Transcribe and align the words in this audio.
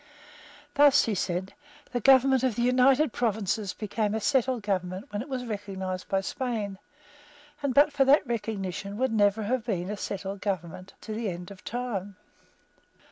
Thus, 0.73 1.05
he 1.05 1.13
said, 1.13 1.53
the 1.91 1.99
government 1.99 2.41
of 2.41 2.55
the 2.55 2.63
United 2.63 3.13
Provinces 3.13 3.75
became 3.75 4.15
a 4.15 4.19
settled 4.19 4.63
government 4.63 5.05
when 5.13 5.21
it 5.21 5.29
was 5.29 5.45
recognised 5.45 6.09
by 6.09 6.21
Spain, 6.21 6.79
and, 7.61 7.71
but 7.75 7.93
for 7.93 8.03
that 8.05 8.25
recognition, 8.25 8.97
would 8.97 9.13
never 9.13 9.43
have 9.43 9.63
been 9.63 9.91
a 9.91 9.97
settled 9.97 10.41
government 10.41 10.95
to 11.01 11.13
the 11.13 11.29
end 11.29 11.51
of 11.51 11.63
time. 11.63 12.15